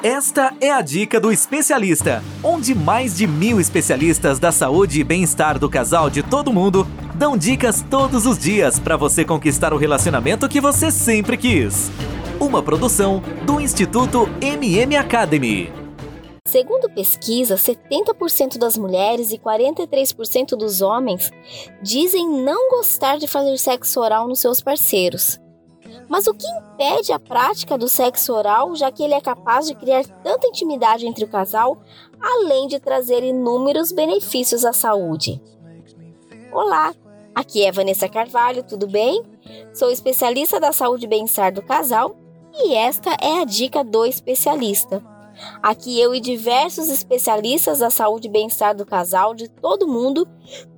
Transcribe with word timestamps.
Esta 0.00 0.54
é 0.60 0.70
a 0.70 0.80
dica 0.80 1.18
do 1.18 1.32
especialista, 1.32 2.22
onde 2.40 2.72
mais 2.72 3.16
de 3.16 3.26
mil 3.26 3.58
especialistas 3.58 4.38
da 4.38 4.52
saúde 4.52 5.00
e 5.00 5.02
bem-estar 5.02 5.58
do 5.58 5.68
casal 5.68 6.08
de 6.08 6.22
todo 6.22 6.52
mundo 6.52 6.86
dão 7.16 7.36
dicas 7.36 7.84
todos 7.90 8.24
os 8.24 8.38
dias 8.38 8.78
para 8.78 8.96
você 8.96 9.24
conquistar 9.24 9.72
o 9.72 9.76
relacionamento 9.76 10.48
que 10.48 10.60
você 10.60 10.92
sempre 10.92 11.36
quis. 11.36 11.90
Uma 12.38 12.62
produção 12.62 13.20
do 13.44 13.60
Instituto 13.60 14.28
MM 14.40 14.94
Academy. 14.94 15.72
Segundo 16.46 16.88
pesquisa, 16.88 17.56
70% 17.56 18.56
das 18.56 18.78
mulheres 18.78 19.32
e 19.32 19.36
43% 19.36 20.50
dos 20.50 20.80
homens 20.80 21.32
dizem 21.82 22.24
não 22.44 22.70
gostar 22.70 23.18
de 23.18 23.26
fazer 23.26 23.58
sexo 23.58 23.98
oral 23.98 24.28
nos 24.28 24.38
seus 24.38 24.60
parceiros. 24.60 25.40
Mas 26.08 26.26
o 26.26 26.32
que 26.32 26.46
impede 26.46 27.12
a 27.12 27.18
prática 27.18 27.76
do 27.76 27.88
sexo 27.88 28.32
oral, 28.32 28.74
já 28.74 28.90
que 28.90 29.02
ele 29.02 29.14
é 29.14 29.20
capaz 29.20 29.66
de 29.66 29.74
criar 29.74 30.04
tanta 30.22 30.46
intimidade 30.46 31.06
entre 31.06 31.24
o 31.24 31.28
casal, 31.28 31.82
além 32.18 32.66
de 32.66 32.80
trazer 32.80 33.22
inúmeros 33.22 33.92
benefícios 33.92 34.64
à 34.64 34.72
saúde? 34.72 35.40
Olá, 36.50 36.94
aqui 37.34 37.62
é 37.62 37.70
Vanessa 37.70 38.08
Carvalho, 38.08 38.62
tudo 38.62 38.86
bem? 38.86 39.22
Sou 39.74 39.90
especialista 39.90 40.58
da 40.58 40.72
saúde 40.72 41.04
e 41.04 41.08
bem-estar 41.08 41.52
do 41.52 41.62
casal 41.62 42.16
e 42.54 42.74
esta 42.74 43.10
é 43.20 43.42
a 43.42 43.44
dica 43.44 43.84
do 43.84 44.06
especialista. 44.06 45.02
Aqui 45.62 46.00
eu 46.00 46.14
e 46.14 46.20
diversos 46.20 46.88
especialistas 46.88 47.78
da 47.78 47.90
saúde 47.90 48.26
e 48.26 48.30
bem-estar 48.30 48.74
do 48.74 48.84
casal 48.84 49.34
de 49.34 49.48
todo 49.48 49.86
mundo 49.86 50.26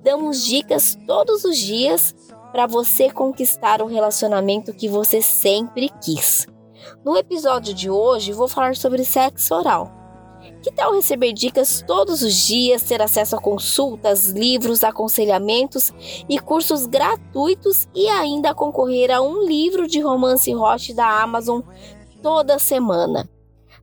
damos 0.03 0.45
dicas 0.45 0.97
todos 1.07 1.43
os 1.45 1.57
dias 1.57 2.13
para 2.51 2.67
você 2.67 3.09
conquistar 3.09 3.81
o 3.81 3.87
relacionamento 3.87 4.73
que 4.73 4.87
você 4.87 5.21
sempre 5.21 5.89
quis. 6.03 6.47
No 7.05 7.15
episódio 7.15 7.73
de 7.73 7.89
hoje, 7.89 8.33
vou 8.33 8.47
falar 8.47 8.75
sobre 8.75 9.03
sexo 9.03 9.55
oral. 9.55 9.91
Que 10.61 10.71
tal 10.71 10.93
receber 10.93 11.33
dicas 11.33 11.83
todos 11.85 12.21
os 12.21 12.33
dias, 12.33 12.83
ter 12.83 13.01
acesso 13.01 13.35
a 13.35 13.41
consultas, 13.41 14.27
livros, 14.27 14.83
aconselhamentos 14.83 15.91
e 16.27 16.39
cursos 16.39 16.85
gratuitos 16.85 17.87
e 17.93 18.07
ainda 18.07 18.53
concorrer 18.53 19.11
a 19.11 19.21
um 19.21 19.43
livro 19.45 19.87
de 19.87 19.99
romance 20.01 20.53
hot 20.53 20.93
da 20.93 21.21
Amazon 21.21 21.61
toda 22.21 22.59
semana? 22.59 23.29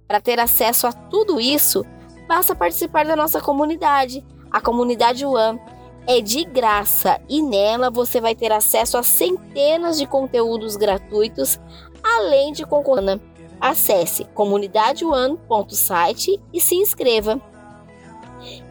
Para 0.07 0.21
ter 0.21 0.39
acesso 0.41 0.87
a 0.87 0.93
tudo 0.93 1.41
isso, 1.41 1.85
basta 2.27 2.55
participar 2.55 3.05
da 3.05 3.17
nossa 3.17 3.41
comunidade, 3.41 4.25
a 4.51 4.61
comunidade 4.61 5.25
One 5.25 5.61
é 6.09 6.21
de 6.23 6.43
graça 6.43 7.21
e 7.29 7.43
nela 7.43 7.91
você 7.91 8.19
vai 8.19 8.35
ter 8.35 8.51
acesso 8.51 8.97
a 8.97 9.03
centenas 9.03 9.99
de 9.99 10.07
conteúdos 10.07 10.75
gratuitos, 10.75 11.61
além 12.03 12.51
de 12.51 12.65
concorrer. 12.65 13.21
Acesse 13.61 14.25
comunidadeone.site 14.25 16.41
e 16.51 16.63
se 16.63 16.77
inscreva. 16.77 17.39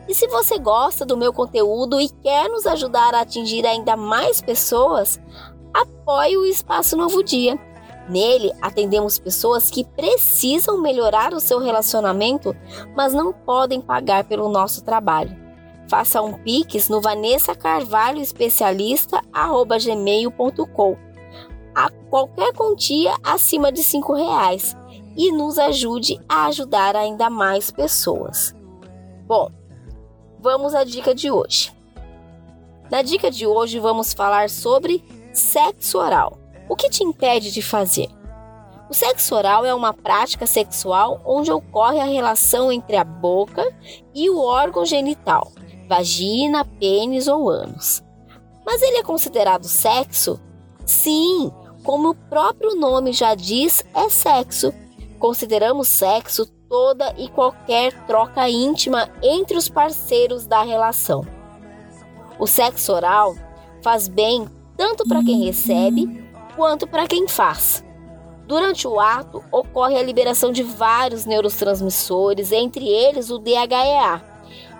E 0.07 0.15
se 0.15 0.25
você 0.27 0.57
gosta 0.57 1.05
do 1.05 1.15
meu 1.15 1.31
conteúdo 1.31 2.01
e 2.01 2.09
quer 2.09 2.49
nos 2.49 2.65
ajudar 2.65 3.13
a 3.13 3.21
atingir 3.21 3.67
ainda 3.67 3.95
mais 3.95 4.41
pessoas, 4.41 5.21
apoie 5.71 6.35
o 6.37 6.45
Espaço 6.45 6.97
Novo 6.97 7.23
Dia. 7.23 7.59
Nele, 8.09 8.51
atendemos 8.61 9.19
pessoas 9.19 9.69
que 9.69 9.83
precisam 9.83 10.81
melhorar 10.81 11.35
o 11.35 11.39
seu 11.39 11.59
relacionamento, 11.59 12.55
mas 12.95 13.13
não 13.13 13.31
podem 13.31 13.79
pagar 13.79 14.23
pelo 14.23 14.49
nosso 14.49 14.83
trabalho. 14.83 15.46
Faça 15.89 16.21
um 16.21 16.33
pix 16.33 16.89
no 16.89 16.99
Vanessa 16.99 17.55
Carvalho 17.55 18.19
Especialista 18.19 19.21
gmail.com 19.31 20.97
a 21.73 21.89
qualquer 22.09 22.51
quantia 22.53 23.15
acima 23.23 23.71
de 23.71 23.83
cinco 23.83 24.13
reais 24.13 24.75
e 25.15 25.31
nos 25.31 25.59
ajude 25.59 26.19
a 26.27 26.47
ajudar 26.47 26.95
ainda 26.95 27.29
mais 27.29 27.69
pessoas. 27.69 28.53
Bom, 29.27 29.51
vamos 30.39 30.73
à 30.73 30.83
dica 30.83 31.13
de 31.13 31.29
hoje. 31.29 31.71
Na 32.89 33.01
dica 33.01 33.29
de 33.29 33.45
hoje 33.45 33.79
vamos 33.79 34.11
falar 34.11 34.49
sobre 34.49 35.03
sexo 35.31 35.99
oral. 35.99 36.37
O 36.67 36.75
que 36.75 36.89
te 36.89 37.03
impede 37.03 37.51
de 37.51 37.61
fazer? 37.61 38.09
O 38.89 38.93
sexo 38.93 39.35
oral 39.35 39.63
é 39.63 39.73
uma 39.73 39.93
prática 39.93 40.47
sexual 40.47 41.21
onde 41.23 41.51
ocorre 41.51 41.99
a 41.99 42.05
relação 42.05 42.71
entre 42.71 42.97
a 42.97 43.03
boca 43.03 43.63
e 44.15 44.29
o 44.29 44.39
órgão 44.39 44.83
genital 44.85 45.51
vagina, 45.87 46.65
pênis 46.79 47.27
ou 47.27 47.49
ânus. 47.49 48.03
Mas 48.65 48.81
ele 48.81 48.97
é 48.97 49.03
considerado 49.03 49.65
sexo? 49.65 50.39
Sim, 50.85 51.51
como 51.83 52.09
o 52.09 52.15
próprio 52.15 52.75
nome 52.75 53.13
já 53.13 53.33
diz, 53.33 53.85
é 53.93 54.09
sexo. 54.09 54.73
Consideramos 55.19 55.87
sexo 55.87 56.45
toda 56.69 57.13
e 57.17 57.29
qualquer 57.29 57.93
troca 58.05 58.49
íntima 58.49 59.09
entre 59.23 59.57
os 59.57 59.69
parceiros 59.69 60.45
da 60.45 60.63
relação. 60.63 61.25
O 62.37 62.45
sexo 62.45 62.93
oral 62.93 63.35
faz 63.81 64.07
bem 64.07 64.47
tanto 64.75 65.07
para 65.07 65.23
quem 65.23 65.45
recebe 65.45 66.27
quanto 66.55 66.85
para 66.87 67.07
quem 67.07 67.27
faz. 67.27 67.83
Durante 68.45 68.87
o 68.87 68.99
ato, 68.99 69.43
ocorre 69.51 69.97
a 69.97 70.03
liberação 70.03 70.51
de 70.51 70.63
vários 70.63 71.25
neurotransmissores, 71.25 72.51
entre 72.51 72.87
eles 72.87 73.29
o 73.29 73.37
DHEA, 73.37 74.23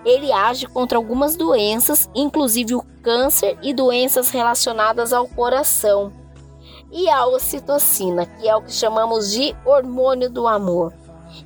ele 0.04 0.32
age 0.32 0.66
contra 0.66 0.98
algumas 0.98 1.36
doenças, 1.36 2.08
inclusive 2.14 2.74
o 2.74 2.82
câncer 3.02 3.58
e 3.62 3.72
doenças 3.74 4.30
relacionadas 4.30 5.12
ao 5.12 5.26
coração. 5.28 6.12
E 6.90 7.08
a 7.08 7.26
ocitocina, 7.26 8.24
que 8.24 8.48
é 8.48 8.56
o 8.56 8.62
que 8.62 8.72
chamamos 8.72 9.30
de 9.32 9.54
hormônio 9.64 10.30
do 10.30 10.46
amor. 10.46 10.92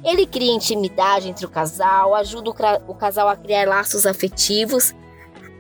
Ele 0.05 0.27
cria 0.27 0.53
intimidade 0.53 1.29
entre 1.29 1.45
o 1.45 1.51
casal, 1.51 2.15
ajuda 2.15 2.51
o 2.87 2.95
casal 2.95 3.29
a 3.29 3.37
criar 3.37 3.67
laços 3.67 4.07
afetivos, 4.07 4.95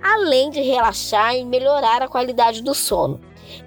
além 0.02 0.50
de 0.50 0.60
relaxar 0.60 1.34
e 1.34 1.44
melhorar 1.44 2.02
a 2.02 2.08
qualidade 2.08 2.62
do 2.62 2.74
sono. 2.74 3.20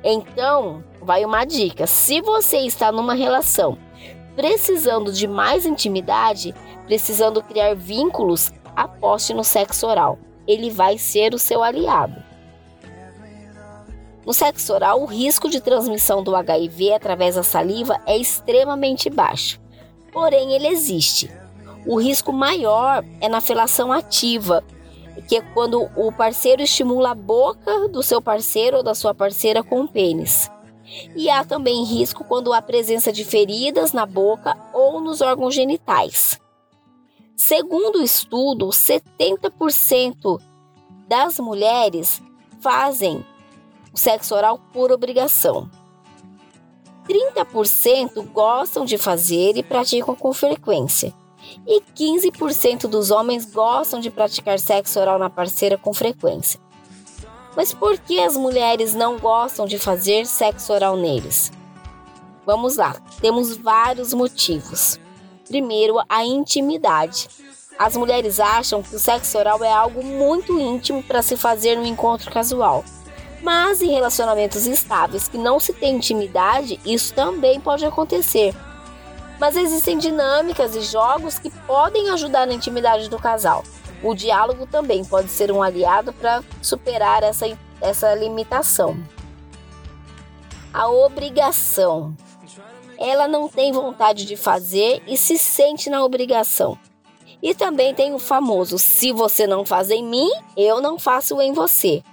Então, 0.04 0.84
vai 1.02 1.26
uma 1.26 1.44
dica: 1.44 1.86
se 1.86 2.22
você 2.22 2.60
está 2.60 2.92
numa 2.92 3.14
relação 3.14 3.78
precisando 4.36 5.12
de 5.12 5.28
mais 5.28 5.66
intimidade, 5.66 6.54
precisando 6.86 7.42
criar 7.42 7.74
vínculos, 7.74 8.52
aposte 8.76 9.34
no 9.34 9.44
sexo 9.44 9.88
oral. 9.88 10.20
Ele 10.48 10.70
vai 10.70 10.98
ser 10.98 11.34
o 11.34 11.40
seu 11.40 11.64
aliado. 11.64 12.24
No 14.26 14.34
sexo 14.34 14.74
oral, 14.74 15.02
o 15.02 15.06
risco 15.06 15.48
de 15.48 15.62
transmissão 15.62 16.24
do 16.24 16.36
HIV 16.36 16.94
através 16.94 17.36
da 17.36 17.44
saliva 17.44 18.02
é 18.08 18.18
extremamente 18.18 19.10
baixo, 19.10 19.60
porém 20.12 20.54
ele 20.54 20.68
existe. 20.68 21.32
O 21.86 22.00
risco 22.00 22.34
maior 22.34 23.06
é 23.22 23.30
na 23.30 23.40
felação 23.40 23.92
ativa, 23.92 24.64
que 25.28 25.38
é 25.38 25.42
quando 25.42 25.88
o 25.96 26.12
parceiro 26.12 26.64
estimula 26.64 27.12
a 27.12 27.16
boca 27.16 27.88
do 27.88 28.02
seu 28.02 28.20
parceiro 28.20 28.78
ou 28.78 28.84
da 28.84 28.96
sua 28.96 29.14
parceira 29.14 29.64
com 29.64 29.82
o 29.82 29.88
pênis. 29.88 30.50
E 31.16 31.30
há 31.30 31.44
também 31.44 31.84
risco 31.84 32.24
quando 32.24 32.52
há 32.52 32.62
presença 32.62 33.12
de 33.12 33.24
feridas 33.24 33.94
na 33.94 34.06
boca 34.06 34.58
ou 34.74 35.00
nos 35.00 35.22
órgãos 35.22 35.54
genitais. 35.54 36.40
Segundo 37.36 38.00
o 38.00 38.04
estudo, 38.04 38.68
70% 38.68 40.40
das 41.08 41.40
mulheres 41.40 42.22
fazem 42.62 43.26
o 43.94 43.98
sexo 43.98 44.34
oral 44.34 44.60
por 44.72 44.92
obrigação. 44.92 45.70
30% 47.08 48.26
gostam 48.32 48.86
de 48.86 48.98
fazer 48.98 49.58
e 49.58 49.64
praticam 49.64 50.16
com 50.16 50.34
frequência. 50.34 51.14
E 51.68 51.80
15% 51.80 52.88
dos 52.88 53.12
homens 53.12 53.46
gostam 53.46 54.00
de 54.00 54.10
praticar 54.10 54.58
sexo 54.58 55.00
oral 55.00 55.20
na 55.20 55.30
parceira 55.30 55.78
com 55.78 55.94
frequência. 55.94 56.60
Mas 57.56 57.74
por 57.74 57.98
que 57.98 58.20
as 58.20 58.36
mulheres 58.36 58.94
não 58.94 59.18
gostam 59.20 59.66
de 59.66 59.78
fazer 59.78 60.26
sexo 60.26 60.74
oral 60.74 60.98
neles? 60.98 61.52
Vamos 62.46 62.78
lá, 62.78 62.96
temos 63.22 63.56
vários 63.56 64.14
motivos. 64.14 65.00
Primeiro, 65.48 66.02
a 66.10 66.26
intimidade. 66.26 67.28
As 67.78 67.96
mulheres 67.98 68.40
acham 68.40 68.82
que 68.82 68.96
o 68.96 69.00
sexo 69.00 69.38
oral 69.38 69.64
é 69.64 69.72
algo 69.72 70.04
muito 70.04 70.60
íntimo 70.60 71.04
para 71.04 71.22
se 71.22 71.36
fazer 71.36 71.76
no 71.76 71.86
encontro 71.86 72.32
casual. 72.32 72.84
Mas 73.42 73.82
em 73.82 73.92
relacionamentos 73.92 74.66
estáveis 74.66 75.28
que 75.28 75.38
não 75.38 75.60
se 75.60 75.74
tem 75.74 75.96
intimidade, 75.96 76.80
isso 76.86 77.14
também 77.14 77.60
pode 77.60 77.86
acontecer. 77.86 78.56
Mas 79.40 79.56
existem 79.56 79.98
dinâmicas 79.98 80.76
e 80.76 80.82
jogos 80.82 81.38
que 81.38 81.50
podem 81.50 82.10
ajudar 82.10 82.48
na 82.48 82.54
intimidade 82.54 83.10
do 83.10 83.20
casal. 83.20 83.64
O 84.02 84.16
diálogo 84.16 84.66
também 84.66 85.04
pode 85.04 85.30
ser 85.30 85.52
um 85.52 85.62
aliado 85.62 86.14
para 86.14 86.44
superar 86.62 87.24
essa, 87.24 87.46
essa 87.82 88.16
limitação. 88.16 88.98
A 90.74 90.88
obrigação 90.90 92.16
ela 92.98 93.28
não 93.28 93.48
tem 93.48 93.72
vontade 93.72 94.26
de 94.26 94.36
fazer 94.36 95.02
e 95.08 95.18
se 95.18 95.38
sente 95.38 95.90
na 95.90 96.04
obrigação. 96.04 96.78
E 97.42 97.54
também 97.54 97.94
tem 97.94 98.14
o 98.14 98.20
famoso: 98.20 98.78
se 98.78 99.12
você 99.12 99.46
não 99.46 99.66
faz 99.66 99.90
em 99.92 100.04
mim, 100.04 100.30
eu 100.58 100.82
não 100.82 100.98
faço 100.98 101.40
em 101.42 101.54
você. 101.54 102.04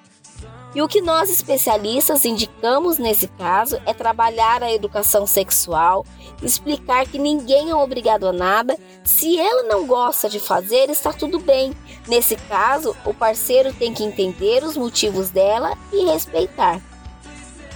E 0.75 0.81
o 0.81 0.89
que 0.89 1.03
nós 1.03 1.29
especialistas 1.29 2.25
indicamos 2.25 2.97
nesse 2.97 3.29
caso 3.29 3.79
é 3.85 3.93
trabalhar 3.93 4.63
a 4.63 4.73
educação 4.73 5.27
sexual, 5.27 6.07
explicar 6.43 7.07
que 7.07 7.19
ninguém 7.19 7.69
é 7.69 7.75
obrigado 7.75 8.27
a 8.27 8.33
nada. 8.33 8.79
Se 9.05 9.39
ela 9.39 9.65
não 9.65 9.87
gosta 9.87 10.31
de 10.31 10.41
fazer, 10.41 10.89
está 10.89 11.13
tudo 11.13 11.39
bem. 11.39 11.75
Nesse 12.09 12.37
caso, 12.37 12.97
o 13.05 13.13
parceiro 13.13 13.73
tem 13.75 13.93
que 13.93 14.03
entender 14.03 14.65
os 14.65 14.77
motivos 14.77 15.29
dela 15.29 15.77
e 15.93 16.07
respeitar. 16.07 16.81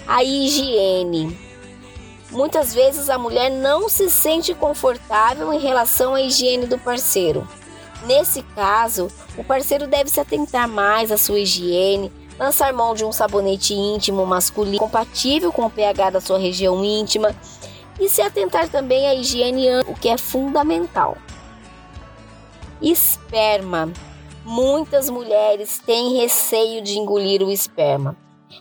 A 0.07 0.25
higiene. 0.25 1.46
Muitas 2.31 2.75
vezes 2.75 3.09
a 3.09 3.17
mulher 3.17 3.51
não 3.51 3.89
se 3.89 4.11
sente 4.11 4.53
confortável 4.53 5.53
em 5.53 5.61
relação 5.61 6.15
à 6.15 6.21
higiene 6.21 6.67
do 6.67 6.79
parceiro. 6.79 7.47
Nesse 8.05 8.43
caso, 8.43 9.09
o 9.39 9.45
parceiro 9.45 9.87
deve 9.87 10.11
se 10.11 10.21
atentar 10.21 10.69
mais 10.69 11.11
à 11.13 11.17
sua 11.17 11.39
higiene, 11.41 12.13
lançar 12.39 12.73
mão 12.73 12.95
de 12.95 13.05
um 13.05 13.13
sabonete 13.13 13.75
íntimo 13.75 14.27
masculino 14.27 14.79
compatível 14.79 15.53
com 15.53 15.67
o 15.67 15.71
pH 15.71 16.11
da 16.11 16.21
sua 16.21 16.39
região 16.39 16.85
íntima 16.85 17.35
e 17.99 18.09
se 18.09 18.21
atentar 18.21 18.69
também 18.69 19.07
à 19.09 19.15
higiene, 19.15 19.69
o 19.87 19.95
que 19.95 20.09
é 20.09 20.19
fundamental. 20.19 21.17
Esperma. 22.83 23.91
Muitas 24.45 25.09
mulheres 25.09 25.81
têm 25.85 26.19
receio 26.19 26.83
de 26.83 26.99
engolir 26.99 27.43
o 27.43 27.51
esperma. 27.51 28.17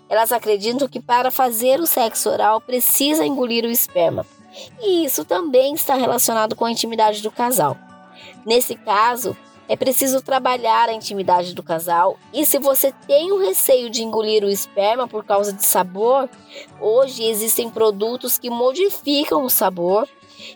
Elas 0.10 0.32
acreditam 0.32 0.88
que 0.88 1.00
para 1.00 1.32
fazer 1.32 1.80
o 1.80 1.88
sexo 1.88 2.30
oral 2.30 2.62
precisa 2.62 3.26
engolir 3.26 3.66
o 3.66 3.72
esperma. 3.72 4.26
E 4.82 5.06
isso 5.06 5.26
também 5.26 5.74
está 5.74 5.96
relacionado 5.96 6.56
com 6.56 6.66
a 6.66 6.72
intimidade 6.72 7.22
do 7.22 7.32
casal. 7.32 7.78
Nesse 8.46 8.76
caso, 8.76 9.36
é 9.68 9.76
preciso 9.76 10.22
trabalhar 10.22 10.90
a 10.90 10.94
intimidade 10.94 11.56
do 11.56 11.64
casal 11.64 12.20
e 12.32 12.46
se 12.46 12.60
você 12.60 12.94
tem 13.08 13.32
o 13.32 13.40
receio 13.40 13.90
de 13.90 14.04
engolir 14.04 14.44
o 14.44 14.50
esperma 14.50 15.08
por 15.08 15.26
causa 15.26 15.52
de 15.52 15.66
sabor, 15.66 16.30
hoje 16.80 17.24
existem 17.24 17.70
produtos 17.70 18.38
que 18.38 18.50
modificam 18.50 19.44
o 19.44 19.50
sabor 19.50 20.08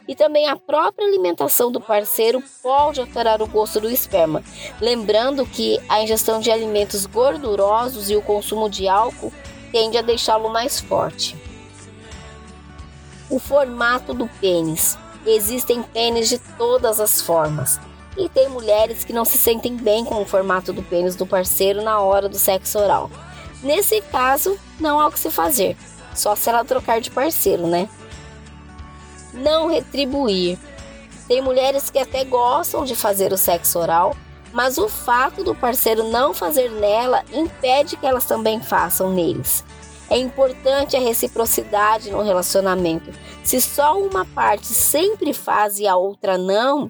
e 0.08 0.16
também 0.16 0.48
a 0.48 0.56
própria 0.56 1.08
alimentação 1.08 1.72
do 1.72 1.80
parceiro 1.80 2.44
pode 2.62 3.00
alterar 3.00 3.42
o 3.42 3.48
gosto 3.48 3.80
do 3.80 3.90
esperma. 3.90 4.44
Lembrando 4.82 5.46
que 5.46 5.80
a 5.88 6.02
ingestão 6.02 6.40
de 6.40 6.52
alimentos 6.52 7.06
gordurosos 7.06 8.10
e 8.10 8.16
o 8.16 8.22
consumo 8.22 8.70
de 8.70 8.88
álcool 8.88 9.34
tende 9.72 9.98
a 9.98 10.02
deixá-lo 10.02 10.50
mais 10.50 10.80
forte. 10.80 11.36
O 13.30 13.40
formato 13.40 14.14
do 14.14 14.28
pênis. 14.42 14.98
Existem 15.26 15.84
pênis 15.84 16.30
de 16.30 16.40
todas 16.58 17.00
as 17.00 17.22
formas. 17.22 17.80
E 18.18 18.28
tem 18.28 18.50
mulheres 18.50 19.04
que 19.04 19.14
não 19.14 19.24
se 19.24 19.38
sentem 19.38 19.76
bem 19.78 20.04
com 20.04 20.22
o 20.22 20.26
formato 20.26 20.74
do 20.74 20.82
pênis 20.82 21.16
do 21.16 21.28
parceiro 21.28 21.82
na 21.82 22.00
hora 22.00 22.28
do 22.28 22.38
sexo 22.38 22.80
oral. 22.80 23.10
Nesse 23.62 24.02
caso, 24.02 24.58
não 24.80 25.00
há 25.00 25.08
o 25.08 25.12
que 25.12 25.20
se 25.20 25.30
fazer, 25.30 25.78
só 26.16 26.36
se 26.36 26.50
ela 26.50 26.64
trocar 26.64 27.02
de 27.02 27.12
parceiro, 27.12 27.68
né? 27.68 27.90
Não 29.34 29.68
retribuir. 29.68 30.58
Tem 31.28 31.42
mulheres 31.42 31.90
que 31.90 32.00
até 32.00 32.24
gostam 32.24 32.84
de 32.84 32.96
fazer 32.96 33.32
o 33.32 33.38
sexo 33.38 33.80
oral, 33.80 34.16
mas 34.52 34.78
o 34.78 34.90
fato 34.90 35.44
do 35.44 35.54
parceiro 35.54 36.10
não 36.10 36.34
fazer 36.34 36.70
nela 36.72 37.24
impede 37.32 37.98
que 37.98 38.06
elas 38.06 38.26
também 38.26 38.60
façam 38.60 39.12
neles. 39.12 39.64
É 40.10 40.18
importante 40.18 40.98
a 40.98 41.00
reciprocidade 41.00 42.10
no 42.10 42.24
relacionamento. 42.24 43.12
Se 43.44 43.62
só 43.62 44.00
uma 44.00 44.26
parte 44.26 44.68
sempre 44.68 45.34
faz 45.34 45.80
e 45.80 45.88
a 45.88 45.96
outra 45.96 46.36
não, 46.36 46.90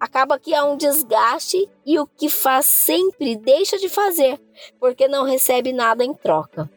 acaba 0.00 0.38
que 0.38 0.54
há 0.54 0.64
um 0.64 0.76
desgaste 0.76 1.68
e 1.84 1.98
o 1.98 2.06
que 2.06 2.30
faz 2.30 2.64
sempre 2.64 3.36
deixa 3.36 3.76
de 3.76 3.90
fazer, 3.90 4.40
porque 4.80 5.06
não 5.06 5.24
recebe 5.24 5.72
nada 5.72 6.02
em 6.02 6.14
troca. 6.14 6.70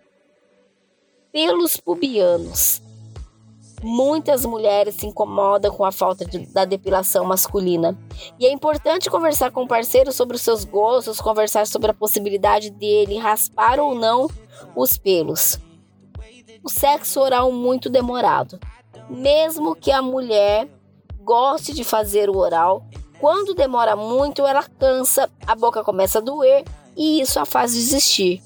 Pelos 1.31 1.77
pubianos. 1.77 2.81
Muitas 3.81 4.45
mulheres 4.45 4.95
se 4.95 5.07
incomodam 5.07 5.73
com 5.73 5.85
a 5.85 5.91
falta 5.91 6.25
de, 6.25 6.45
da 6.47 6.65
depilação 6.65 7.23
masculina. 7.25 7.97
E 8.37 8.45
é 8.45 8.51
importante 8.51 9.09
conversar 9.09 9.51
com 9.51 9.63
o 9.63 9.67
parceiro 9.67 10.11
sobre 10.11 10.35
os 10.35 10.41
seus 10.41 10.65
gostos, 10.65 11.21
conversar 11.21 11.65
sobre 11.65 11.91
a 11.91 11.93
possibilidade 11.93 12.69
dele 12.69 13.17
raspar 13.17 13.79
ou 13.79 13.95
não 13.95 14.29
os 14.75 14.97
pelos. 14.97 15.59
O 16.63 16.69
sexo 16.69 17.21
oral 17.21 17.51
muito 17.51 17.89
demorado. 17.89 18.59
Mesmo 19.09 19.75
que 19.75 19.91
a 19.91 20.01
mulher 20.01 20.67
goste 21.23 21.73
de 21.73 21.83
fazer 21.83 22.29
o 22.29 22.37
oral, 22.37 22.85
quando 23.19 23.53
demora 23.53 23.95
muito, 23.95 24.45
ela 24.45 24.63
cansa, 24.63 25.29
a 25.47 25.55
boca 25.55 25.83
começa 25.83 26.19
a 26.19 26.21
doer 26.21 26.65
e 26.97 27.21
isso 27.21 27.39
a 27.39 27.45
faz 27.45 27.73
desistir. 27.73 28.41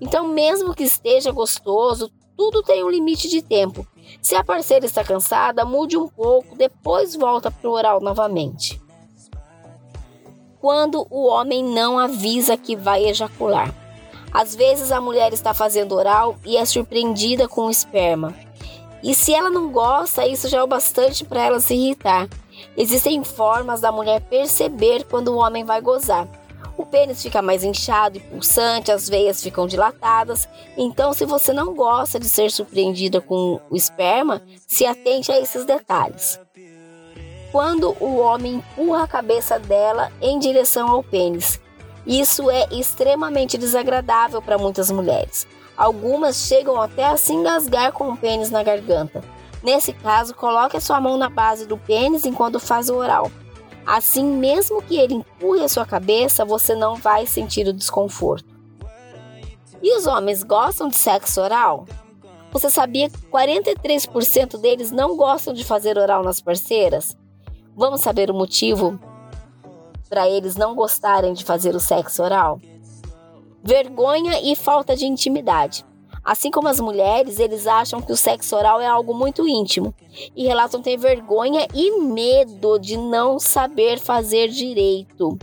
Então, 0.00 0.28
mesmo 0.28 0.74
que 0.74 0.84
esteja 0.84 1.30
gostoso, 1.30 2.10
tudo 2.36 2.62
tem 2.62 2.82
um 2.82 2.88
limite 2.88 3.28
de 3.28 3.42
tempo. 3.42 3.86
Se 4.20 4.34
a 4.34 4.44
parceira 4.44 4.86
está 4.86 5.02
cansada, 5.04 5.64
mude 5.64 5.96
um 5.96 6.08
pouco, 6.08 6.56
depois 6.56 7.14
volta 7.14 7.50
para 7.50 7.68
o 7.68 7.72
oral 7.72 8.00
novamente. 8.00 8.80
Quando 10.60 11.06
o 11.10 11.26
homem 11.26 11.64
não 11.64 11.98
avisa 11.98 12.56
que 12.56 12.76
vai 12.76 13.06
ejacular. 13.06 13.74
Às 14.32 14.54
vezes 14.54 14.92
a 14.92 15.00
mulher 15.00 15.32
está 15.32 15.52
fazendo 15.52 15.94
oral 15.94 16.36
e 16.44 16.56
é 16.56 16.64
surpreendida 16.64 17.48
com 17.48 17.62
o 17.62 17.70
esperma. 17.70 18.34
E 19.02 19.14
se 19.14 19.34
ela 19.34 19.50
não 19.50 19.72
gosta, 19.72 20.26
isso 20.26 20.48
já 20.48 20.58
é 20.58 20.62
o 20.62 20.66
bastante 20.66 21.24
para 21.24 21.42
ela 21.42 21.60
se 21.60 21.74
irritar. 21.74 22.28
Existem 22.76 23.24
formas 23.24 23.80
da 23.80 23.90
mulher 23.90 24.20
perceber 24.20 25.04
quando 25.04 25.28
o 25.28 25.38
homem 25.38 25.64
vai 25.64 25.80
gozar. 25.80 26.28
O 26.80 26.86
pênis 26.86 27.22
fica 27.22 27.42
mais 27.42 27.62
inchado 27.62 28.16
e 28.16 28.20
pulsante, 28.20 28.90
as 28.90 29.06
veias 29.06 29.42
ficam 29.42 29.66
dilatadas. 29.66 30.48
Então, 30.78 31.12
se 31.12 31.26
você 31.26 31.52
não 31.52 31.74
gosta 31.74 32.18
de 32.18 32.26
ser 32.26 32.50
surpreendida 32.50 33.20
com 33.20 33.60
o 33.68 33.76
esperma, 33.76 34.40
se 34.66 34.86
atente 34.86 35.30
a 35.30 35.38
esses 35.38 35.66
detalhes. 35.66 36.40
Quando 37.52 37.94
o 38.00 38.16
homem 38.16 38.54
empurra 38.54 39.02
a 39.02 39.06
cabeça 39.06 39.58
dela 39.58 40.10
em 40.22 40.38
direção 40.38 40.88
ao 40.88 41.02
pênis, 41.02 41.60
isso 42.06 42.50
é 42.50 42.66
extremamente 42.70 43.58
desagradável 43.58 44.40
para 44.40 44.56
muitas 44.56 44.90
mulheres. 44.90 45.46
Algumas 45.76 46.46
chegam 46.46 46.80
até 46.80 47.04
a 47.04 47.18
se 47.18 47.34
engasgar 47.34 47.92
com 47.92 48.08
o 48.08 48.16
pênis 48.16 48.50
na 48.50 48.62
garganta. 48.62 49.22
Nesse 49.62 49.92
caso, 49.92 50.34
coloque 50.34 50.78
a 50.78 50.80
sua 50.80 50.98
mão 50.98 51.18
na 51.18 51.28
base 51.28 51.66
do 51.66 51.76
pênis 51.76 52.24
enquanto 52.24 52.58
faz 52.58 52.88
o 52.88 52.96
oral. 52.96 53.30
Assim, 53.86 54.24
mesmo 54.24 54.82
que 54.82 54.96
ele 54.96 55.14
empurre 55.14 55.64
a 55.64 55.68
sua 55.68 55.84
cabeça, 55.84 56.44
você 56.44 56.74
não 56.74 56.96
vai 56.96 57.26
sentir 57.26 57.66
o 57.66 57.72
desconforto. 57.72 58.48
E 59.82 59.96
os 59.96 60.06
homens 60.06 60.42
gostam 60.42 60.88
de 60.88 60.96
sexo 60.96 61.40
oral? 61.40 61.86
Você 62.52 62.68
sabia 62.68 63.08
que 63.08 63.16
43% 63.28 64.58
deles 64.60 64.90
não 64.90 65.16
gostam 65.16 65.54
de 65.54 65.64
fazer 65.64 65.96
oral 65.96 66.22
nas 66.22 66.40
parceiras? 66.40 67.16
Vamos 67.76 68.00
saber 68.00 68.30
o 68.30 68.34
motivo 68.34 68.98
para 70.08 70.28
eles 70.28 70.56
não 70.56 70.74
gostarem 70.74 71.32
de 71.32 71.44
fazer 71.44 71.74
o 71.74 71.80
sexo 71.80 72.22
oral? 72.22 72.60
Vergonha 73.62 74.40
e 74.42 74.56
falta 74.56 74.96
de 74.96 75.06
intimidade. 75.06 75.84
Assim 76.24 76.50
como 76.50 76.68
as 76.68 76.78
mulheres, 76.80 77.38
eles 77.38 77.66
acham 77.66 78.00
que 78.00 78.12
o 78.12 78.16
sexo 78.16 78.54
oral 78.54 78.80
é 78.80 78.86
algo 78.86 79.14
muito 79.14 79.48
íntimo 79.48 79.94
e 80.36 80.46
relatam 80.46 80.82
ter 80.82 80.96
vergonha 80.96 81.66
e 81.74 81.98
medo 82.00 82.78
de 82.78 82.96
não 82.96 83.38
saber 83.38 83.98
fazer 83.98 84.48
direito, 84.48 85.38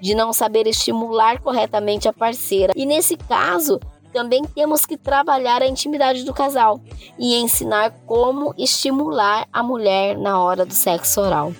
de 0.00 0.14
não 0.14 0.32
saber 0.32 0.66
estimular 0.66 1.40
corretamente 1.40 2.08
a 2.08 2.12
parceira. 2.12 2.72
E 2.76 2.84
nesse 2.84 3.16
caso, 3.16 3.80
também 4.12 4.42
temos 4.44 4.84
que 4.84 4.96
trabalhar 4.96 5.62
a 5.62 5.66
intimidade 5.66 6.24
do 6.24 6.34
casal 6.34 6.80
e 7.18 7.36
ensinar 7.36 7.90
como 8.06 8.54
estimular 8.58 9.46
a 9.52 9.62
mulher 9.62 10.16
na 10.16 10.42
hora 10.42 10.64
do 10.64 10.74
sexo 10.74 11.20
oral. 11.20 11.52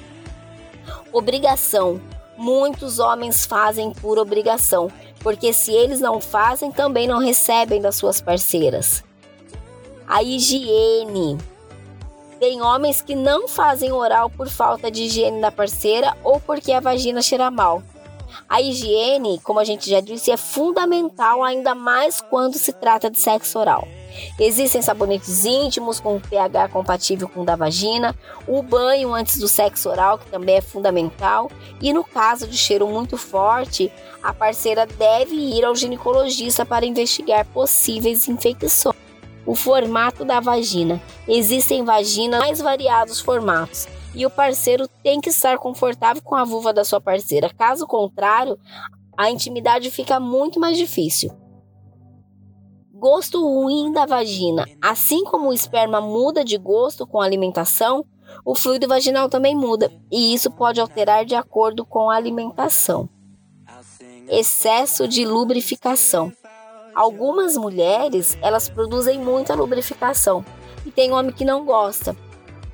Obrigação. 1.13 2.01
Muitos 2.37 3.01
homens 3.01 3.45
fazem 3.45 3.91
por 3.93 4.17
obrigação, 4.17 4.89
porque 5.21 5.53
se 5.53 5.73
eles 5.73 6.01
não 6.01 6.21
fazem, 6.21 6.71
também 6.71 7.07
não 7.07 7.19
recebem 7.19 7.81
das 7.81 7.97
suas 7.97 8.21
parceiras. 8.21 9.05
A 10.07 10.23
higiene. 10.23 11.37
Tem 12.41 12.63
homens 12.63 13.03
que 13.03 13.15
não 13.15 13.49
fazem 13.49 13.93
oral 13.93 14.31
por 14.31 14.49
falta 14.49 14.91
de 14.91 15.03
higiene 15.05 15.41
da 15.41 15.51
parceira 15.51 16.17
ou 16.23 16.41
porque 16.41 16.73
a 16.73 16.81
vagina 16.81 17.21
cheira 17.21 17.51
mal. 17.51 17.83
A 18.49 18.61
higiene, 18.61 19.41
como 19.43 19.59
a 19.59 19.65
gente 19.65 19.91
já 19.91 20.01
disse, 20.01 20.31
é 20.31 20.37
fundamental 20.37 21.43
ainda 21.43 21.75
mais 21.75 22.21
quando 22.21 22.55
se 22.55 22.73
trata 22.73 23.11
de 23.11 23.21
sexo 23.21 23.59
oral. 23.59 23.87
Existem 24.38 24.81
sabonetes 24.83 25.45
íntimos 25.45 26.00
com 26.00 26.21
pH 26.21 26.69
compatível 26.69 27.29
com 27.29 27.43
o 27.43 27.45
da 27.45 27.57
vagina, 27.57 28.15
o 28.47 28.62
banho 28.62 29.15
antes 29.15 29.38
do 29.38 29.49
sexo 29.49 29.88
oral, 29.88 30.19
que 30.19 30.31
também 30.31 30.57
é 30.57 30.61
fundamental, 30.61 31.50
e 31.81 31.93
no 31.93 32.05
caso 32.05 32.47
de 32.47 32.57
cheiro 32.57 32.88
muito 32.88 33.17
forte, 33.17 33.93
a 34.23 34.33
parceira 34.33 34.87
deve 34.87 35.35
ir 35.35 35.65
ao 35.65 35.75
ginecologista 35.75 36.65
para 36.65 36.87
investigar 36.87 37.45
possíveis 37.47 38.29
infecções. 38.29 38.97
O 39.47 39.55
formato 39.55 40.27
da 40.27 40.41
vagina. 40.41 41.00
Existem 41.27 41.83
vaginas 41.83 42.41
mais 42.41 42.61
variados 42.61 43.19
formatos 43.19 43.88
e 44.15 44.27
o 44.27 44.31
parceiro 44.31 44.87
tem 45.03 45.21
que 45.21 45.31
estar 45.31 45.57
confortável 45.59 46.23
com 46.23 46.35
a 46.35 46.45
vulva 46.45 46.73
da 46.73 46.85
sua 46.85 47.00
parceira. 47.00 47.50
Caso 47.57 47.87
contrário, 47.87 48.59
a 49.17 49.31
intimidade 49.31 49.91
fica 49.91 50.21
muito 50.21 50.61
mais 50.61 50.77
difícil. 50.77 51.31
Gosto 52.99 53.40
ruim 53.40 53.93
da 53.93 54.05
vagina. 54.05 54.67
Assim 54.83 55.23
como 55.23 55.50
o 55.50 55.52
esperma 55.52 56.00
muda 56.00 56.45
de 56.45 56.59
gosto 56.59 57.07
com 57.07 57.21
a 57.21 57.25
alimentação, 57.25 58.05
o 58.45 58.57
fluido 58.57 58.88
vaginal 58.88 59.28
também 59.28 59.55
muda, 59.55 59.88
e 60.11 60.35
isso 60.35 60.50
pode 60.50 60.81
alterar 60.81 61.25
de 61.25 61.37
acordo 61.37 61.87
com 61.87 62.11
a 62.11 62.17
alimentação. 62.17 63.09
Excesso 64.28 65.07
de 65.07 65.25
lubrificação. 65.25 66.33
Algumas 66.93 67.57
mulheres, 67.57 68.37
elas 68.43 68.69
produzem 68.69 69.17
muita 69.21 69.55
lubrificação 69.55 70.45
e 70.85 70.90
tem 70.90 71.12
homem 71.12 71.33
que 71.33 71.45
não 71.45 71.64
gosta. 71.64 72.17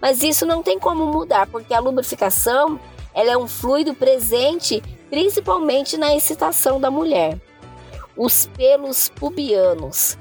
Mas 0.00 0.22
isso 0.22 0.46
não 0.46 0.62
tem 0.62 0.78
como 0.78 1.04
mudar, 1.04 1.46
porque 1.48 1.74
a 1.74 1.80
lubrificação, 1.80 2.80
ela 3.12 3.30
é 3.30 3.36
um 3.36 3.46
fluido 3.46 3.92
presente 3.92 4.82
principalmente 5.10 5.98
na 5.98 6.16
excitação 6.16 6.80
da 6.80 6.90
mulher. 6.90 7.38
Os 8.16 8.46
pelos 8.56 9.08
pubianos. 9.08 10.16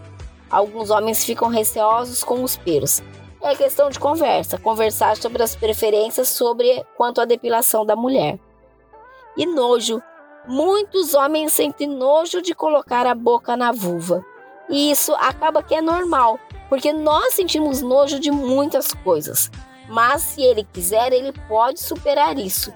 Alguns 0.49 0.89
homens 0.89 1.23
ficam 1.23 1.47
receosos 1.47 2.23
com 2.23 2.43
os 2.43 2.57
pelos. 2.57 3.01
É 3.41 3.55
questão 3.55 3.89
de 3.89 3.99
conversa, 3.99 4.57
conversar 4.57 5.17
sobre 5.17 5.43
as 5.43 5.55
preferências 5.55 6.29
sobre 6.29 6.85
quanto 6.95 7.19
à 7.19 7.25
depilação 7.25 7.85
da 7.85 7.95
mulher. 7.95 8.39
E 9.35 9.45
nojo. 9.45 10.01
Muitos 10.47 11.13
homens 11.13 11.53
sentem 11.53 11.87
nojo 11.87 12.41
de 12.41 12.53
colocar 12.53 13.05
a 13.05 13.15
boca 13.15 13.55
na 13.55 13.71
vulva. 13.71 14.25
E 14.69 14.91
isso 14.91 15.13
acaba 15.15 15.61
que 15.61 15.75
é 15.75 15.81
normal, 15.81 16.39
porque 16.69 16.91
nós 16.91 17.33
sentimos 17.33 17.81
nojo 17.81 18.19
de 18.19 18.31
muitas 18.31 18.93
coisas. 18.93 19.51
Mas 19.87 20.21
se 20.21 20.41
ele 20.41 20.65
quiser, 20.71 21.11
ele 21.13 21.33
pode 21.47 21.79
superar 21.79 22.37
isso. 22.37 22.73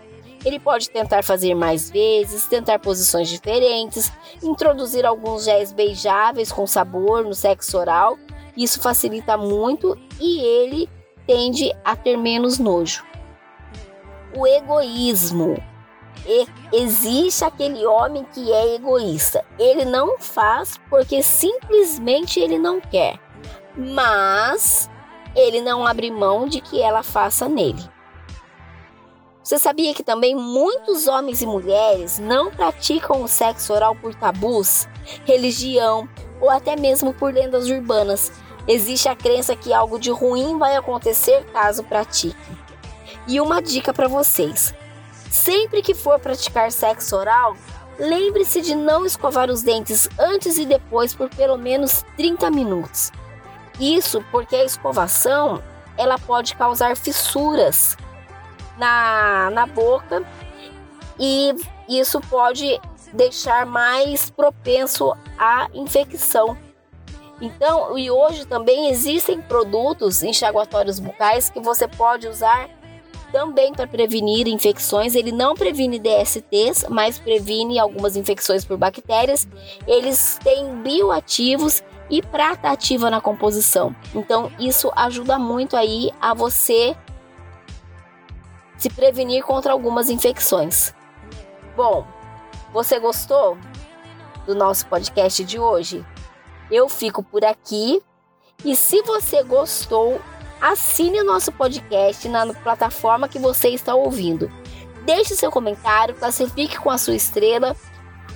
Ele 0.47 0.59
pode 0.61 0.89
tentar 0.89 1.25
fazer 1.25 1.53
mais 1.53 1.89
vezes, 1.89 2.47
tentar 2.47 2.79
posições 2.79 3.27
diferentes, 3.27 4.09
introduzir 4.41 5.05
alguns 5.05 5.43
géis 5.43 5.73
beijáveis 5.73 6.53
com 6.53 6.65
sabor 6.65 7.25
no 7.25 7.33
sexo 7.33 7.77
oral. 7.77 8.17
Isso 8.55 8.81
facilita 8.81 9.35
muito 9.35 9.99
e 10.21 10.39
ele 10.39 10.89
tende 11.27 11.69
a 11.83 11.97
ter 11.97 12.15
menos 12.15 12.59
nojo. 12.59 13.03
O 14.37 14.47
egoísmo. 14.47 15.61
E 16.25 16.47
existe 16.71 17.43
aquele 17.43 17.85
homem 17.85 18.25
que 18.33 18.49
é 18.49 18.75
egoísta. 18.75 19.43
Ele 19.59 19.83
não 19.83 20.17
faz 20.17 20.79
porque 20.89 21.21
simplesmente 21.21 22.39
ele 22.39 22.57
não 22.57 22.79
quer, 22.79 23.19
mas 23.75 24.89
ele 25.35 25.59
não 25.59 25.85
abre 25.85 26.09
mão 26.09 26.47
de 26.47 26.61
que 26.61 26.81
ela 26.81 27.03
faça 27.03 27.49
nele. 27.49 27.96
Você 29.47 29.57
sabia 29.57 29.93
que 29.93 30.03
também 30.03 30.35
muitos 30.35 31.07
homens 31.07 31.41
e 31.41 31.45
mulheres 31.45 32.19
não 32.19 32.51
praticam 32.51 33.23
o 33.23 33.29
sexo 33.29 33.71
oral 33.71 33.95
por 33.95 34.13
tabus, 34.13 34.89
religião 35.23 36.05
ou 36.41 36.49
até 36.49 36.75
mesmo 36.75 37.13
por 37.13 37.33
lendas 37.33 37.69
urbanas? 37.69 38.29
Existe 38.67 39.07
a 39.07 39.15
crença 39.15 39.55
que 39.55 39.71
algo 39.71 39.97
de 39.97 40.11
ruim 40.11 40.57
vai 40.57 40.75
acontecer 40.75 41.45
caso 41.53 41.81
pratique. 41.81 42.35
E 43.25 43.39
uma 43.39 43.61
dica 43.61 43.93
para 43.93 44.09
vocês: 44.09 44.73
sempre 45.31 45.81
que 45.81 45.93
for 45.93 46.19
praticar 46.19 46.69
sexo 46.69 47.15
oral, 47.15 47.55
lembre-se 47.97 48.61
de 48.61 48.75
não 48.75 49.05
escovar 49.05 49.49
os 49.49 49.61
dentes 49.61 50.09
antes 50.19 50.57
e 50.57 50.65
depois 50.65 51.15
por 51.15 51.29
pelo 51.29 51.57
menos 51.57 52.03
30 52.17 52.51
minutos. 52.51 53.13
Isso 53.79 54.21
porque 54.29 54.57
a 54.57 54.65
escovação 54.65 55.63
ela 55.97 56.19
pode 56.19 56.53
causar 56.53 56.97
fissuras 56.97 57.95
na, 58.77 59.49
na 59.51 59.65
boca 59.65 60.23
e 61.19 61.55
isso 61.87 62.19
pode 62.21 62.79
deixar 63.13 63.65
mais 63.65 64.29
propenso 64.29 65.13
à 65.37 65.67
infecção. 65.73 66.57
Então, 67.39 67.97
e 67.97 68.09
hoje 68.09 68.45
também 68.45 68.89
existem 68.89 69.41
produtos 69.41 70.23
enxaguatórios 70.23 70.99
bucais 70.99 71.49
que 71.49 71.59
você 71.59 71.87
pode 71.87 72.27
usar 72.27 72.69
também 73.31 73.73
para 73.73 73.85
prevenir 73.85 74.47
infecções. 74.47 75.13
Ele 75.13 75.31
não 75.31 75.53
previne 75.53 75.99
DSTs, 75.99 76.85
mas 76.89 77.19
previne 77.19 77.77
algumas 77.77 78.15
infecções 78.15 78.65
por 78.65 78.77
bactérias. 78.77 79.47
Eles 79.85 80.39
têm 80.43 80.75
bioativos 80.81 81.83
e 82.09 82.21
prata 82.21 82.69
ativa 82.69 83.09
na 83.09 83.21
composição. 83.21 83.95
Então, 84.15 84.51
isso 84.59 84.91
ajuda 84.95 85.37
muito 85.37 85.75
aí 85.75 86.11
a 86.19 86.33
você 86.33 86.95
se 88.77 88.89
prevenir 88.89 89.43
contra 89.43 89.71
algumas 89.71 90.09
infecções. 90.09 90.93
Bom, 91.75 92.05
você 92.71 92.99
gostou 92.99 93.57
do 94.45 94.55
nosso 94.55 94.85
podcast 94.87 95.43
de 95.43 95.59
hoje? 95.59 96.05
Eu 96.69 96.87
fico 96.87 97.23
por 97.23 97.43
aqui 97.43 98.01
e 98.63 98.75
se 98.75 99.01
você 99.03 99.43
gostou, 99.43 100.21
assine 100.61 101.19
o 101.21 101.23
nosso 101.23 101.51
podcast 101.51 102.27
na 102.27 102.53
plataforma 102.53 103.27
que 103.27 103.39
você 103.39 103.69
está 103.69 103.95
ouvindo. 103.95 104.51
Deixe 105.05 105.35
seu 105.35 105.51
comentário, 105.51 106.15
classifique 106.15 106.77
com 106.77 106.89
a 106.89 106.97
sua 106.97 107.15
estrela. 107.15 107.75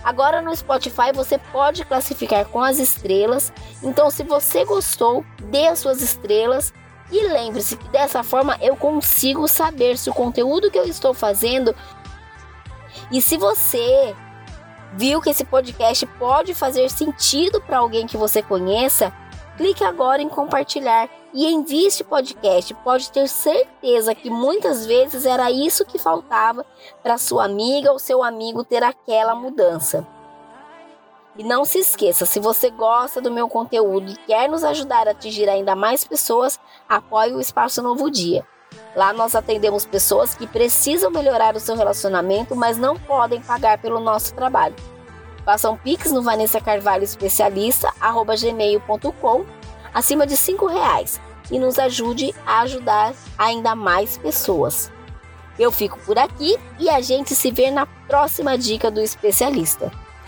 Agora 0.04 0.42
no 0.42 0.56
Spotify 0.56 1.12
você 1.14 1.38
pode 1.38 1.84
classificar 1.86 2.46
com 2.46 2.62
as 2.62 2.80
estrelas. 2.80 3.52
Então, 3.84 4.10
se 4.10 4.24
você 4.24 4.64
gostou, 4.64 5.26
dê 5.44 5.68
as 5.68 5.80
suas 5.80 6.02
estrelas 6.02 6.74
e 7.12 7.28
lembre-se 7.28 7.76
que 7.76 7.88
dessa 7.90 8.24
forma 8.24 8.58
eu 8.62 8.76
consigo 8.76 9.48
saber 9.48 9.98
se 9.98 10.10
o 10.10 10.14
conteúdo 10.14 10.72
que 10.72 10.78
eu 10.80 10.86
estou 10.86 11.14
fazendo 11.14 11.76
e 13.12 13.22
se 13.22 13.38
você 13.38 14.16
viu 14.94 15.22
que 15.22 15.30
esse 15.30 15.46
podcast 15.46 16.06
pode 16.06 16.54
fazer 16.54 16.90
sentido 16.90 17.62
para 17.62 17.80
alguém 17.80 18.08
que 18.08 18.18
você 18.18 18.42
conheça, 18.42 19.14
clique 19.58 19.84
agora 19.84 20.22
em 20.22 20.30
compartilhar 20.30 21.10
e 21.34 21.46
envie 21.48 21.88
este 21.88 22.04
podcast. 22.04 22.74
Pode 22.76 23.12
ter 23.12 23.28
certeza 23.28 24.16
que 24.16 24.30
muitas 24.30 24.86
vezes 24.86 25.26
era 25.26 25.52
isso 25.52 25.86
que 25.86 25.98
faltava 25.98 26.66
para 27.02 27.18
sua 27.18 27.46
amiga 27.46 27.92
ou 27.92 28.00
seu 28.00 28.24
amigo 28.24 28.64
ter 28.64 28.84
aquela 28.84 29.36
mudança. 29.36 30.06
E 31.42 31.44
não 31.44 31.66
se 31.66 31.80
esqueça, 31.80 32.24
se 32.24 32.40
você 32.40 32.70
gosta 32.70 33.20
do 33.20 33.32
meu 33.32 33.50
conteúdo 33.50 34.12
e 34.12 34.16
quer 34.28 34.48
nos 34.48 34.64
ajudar 34.64 35.08
a 35.08 35.10
atingir 35.12 35.50
ainda 35.50 35.76
mais 35.76 36.06
pessoas, 36.06 36.60
apoie 36.88 37.34
o 37.34 37.42
Espaço 37.42 37.82
Novo 37.82 38.12
Dia. 38.12 38.46
Lá 38.96 39.12
nós 39.12 39.34
atendemos 39.34 39.84
pessoas 39.84 40.36
que 40.36 40.46
precisam 40.46 41.10
melhorar 41.10 41.56
o 41.56 41.60
seu 41.60 41.76
relacionamento, 41.76 42.56
mas 42.56 42.78
não 42.78 42.96
podem 42.96 43.42
pagar 43.42 43.80
pelo 43.80 44.00
nosso 44.00 44.36
trabalho. 44.36 44.76
Faça 45.44 45.68
um 45.72 45.76
pix 45.76 46.12
no 46.12 46.22
Vanessa 46.22 46.62
Carvalho 46.62 47.04
Especialista, 47.04 47.92
gmail.com, 48.38 49.44
acima 49.92 50.28
de 50.28 50.36
R$ 50.36 50.58
reais 50.70 51.20
e 51.50 51.58
nos 51.58 51.80
ajude 51.80 52.36
a 52.46 52.62
ajudar 52.62 53.16
ainda 53.36 53.74
mais 53.74 54.16
pessoas. 54.16 54.92
Eu 55.58 55.72
fico 55.72 55.98
por 56.06 56.20
aqui 56.20 56.56
e 56.78 56.88
a 56.88 57.02
gente 57.02 57.34
se 57.34 57.50
vê 57.50 57.72
na 57.72 57.88
próxima 57.88 58.56
dica 58.60 58.92
do 58.92 59.02
especialista. 59.02 59.92